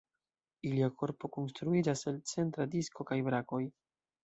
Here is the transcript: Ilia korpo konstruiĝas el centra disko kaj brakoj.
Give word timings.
Ilia 0.69 0.87
korpo 1.01 1.31
konstruiĝas 1.35 2.03
el 2.13 2.19
centra 2.33 2.69
disko 2.75 3.09
kaj 3.13 3.21
brakoj. 3.31 3.65